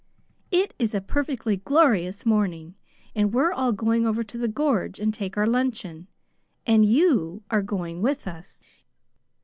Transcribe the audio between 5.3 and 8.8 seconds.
our luncheon. And YOU are going with us."